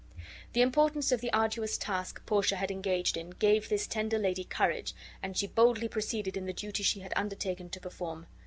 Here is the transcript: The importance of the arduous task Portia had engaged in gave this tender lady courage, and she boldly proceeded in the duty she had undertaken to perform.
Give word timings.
The 0.53 0.63
importance 0.63 1.11
of 1.11 1.21
the 1.21 1.31
arduous 1.31 1.77
task 1.77 2.25
Portia 2.25 2.55
had 2.55 2.71
engaged 2.71 3.17
in 3.17 3.29
gave 3.29 3.69
this 3.69 3.85
tender 3.85 4.17
lady 4.17 4.43
courage, 4.43 4.95
and 5.21 5.37
she 5.37 5.45
boldly 5.45 5.87
proceeded 5.87 6.35
in 6.35 6.47
the 6.47 6.53
duty 6.53 6.81
she 6.81 7.01
had 7.01 7.13
undertaken 7.15 7.69
to 7.69 7.79
perform. 7.79 8.25